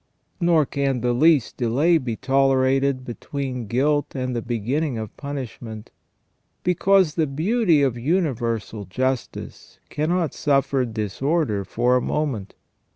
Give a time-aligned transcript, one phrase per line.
[0.39, 5.91] Nor can the least delay be tolerated between guilt and the beginning of punishment,
[6.63, 12.55] because the beauty of universal justice cannot suffer disorder for a moment.